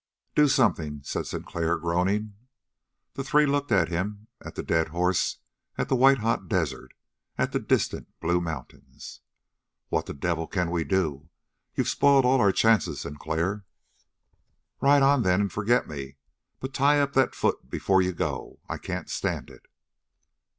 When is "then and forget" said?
15.21-15.87